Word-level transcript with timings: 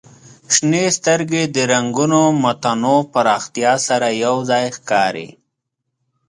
شنې 0.55 0.85
سترګې 0.97 1.43
د 1.55 1.57
رنګونو 1.71 2.21
متنوع 2.43 3.01
پراختیا 3.13 3.73
سره 3.87 4.07
یو 4.23 4.35
ځای 4.49 4.65
ښکاري. 4.77 5.29